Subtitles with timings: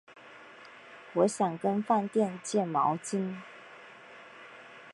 [1.13, 3.35] 我想跟饭店借毛巾